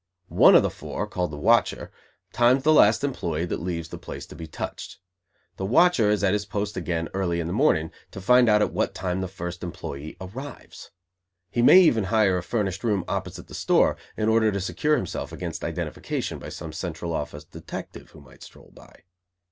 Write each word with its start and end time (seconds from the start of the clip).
One 0.29 0.55
of 0.55 0.63
the 0.63 0.71
four, 0.71 1.05
called 1.05 1.29
the 1.31 1.37
"watcher", 1.37 1.91
times 2.33 2.63
the 2.63 2.73
last 2.73 3.03
employee 3.03 3.45
that 3.45 3.61
leaves 3.61 3.89
the 3.89 3.99
place 3.99 4.25
to 4.25 4.35
be 4.35 4.47
"touched". 4.47 4.97
The 5.57 5.65
"watcher" 5.67 6.09
is 6.09 6.23
at 6.23 6.33
his 6.33 6.43
post 6.47 6.75
again 6.75 7.07
early 7.13 7.39
in 7.39 7.45
the 7.45 7.53
morning, 7.53 7.91
to 8.09 8.19
find 8.19 8.49
out 8.49 8.63
at 8.63 8.73
what 8.73 8.95
time 8.95 9.21
the 9.21 9.27
first 9.27 9.61
employee 9.63 10.17
arrives. 10.19 10.89
He 11.51 11.61
may 11.61 11.79
even 11.81 12.05
hire 12.05 12.39
a 12.39 12.41
furnished 12.41 12.83
room 12.83 13.05
opposite 13.07 13.45
the 13.47 13.53
store, 13.53 13.95
in 14.17 14.27
order 14.27 14.51
to 14.51 14.59
secure 14.59 14.95
himself 14.97 15.31
against 15.31 15.63
identification 15.63 16.39
by 16.39 16.49
some 16.49 16.73
Central 16.73 17.13
Office 17.13 17.43
detective 17.43 18.09
who 18.09 18.21
might 18.21 18.41
stroll 18.41 18.71
by. 18.73 19.01